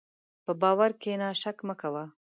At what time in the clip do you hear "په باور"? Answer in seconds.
0.45-0.91